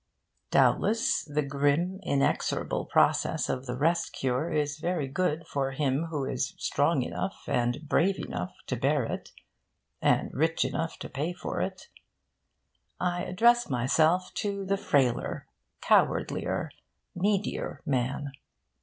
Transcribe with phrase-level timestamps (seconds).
[0.49, 6.25] Doubtless, the grim, inexorable process of the 'rest cure' is very good for him who
[6.25, 9.31] is strong enough and brave enough to bear it,
[10.01, 11.87] and rich enough to pay for it.
[12.99, 15.45] I address myself to the frailer,
[15.81, 16.71] cowardlier,
[17.13, 18.31] needier man.